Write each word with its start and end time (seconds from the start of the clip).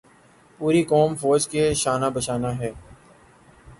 پوری 0.59 0.81
قوم 0.83 1.11
فوج 1.15 1.47
کے 1.47 1.63
شانہ 1.73 2.05
بشانہ 2.13 2.47
ہے۔ 2.59 2.71